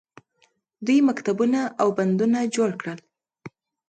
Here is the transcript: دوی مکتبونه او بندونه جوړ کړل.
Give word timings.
دوی 0.85 0.99
مکتبونه 1.09 1.59
او 1.81 1.87
بندونه 1.97 2.39
جوړ 2.55 2.69
کړل. 2.81 2.99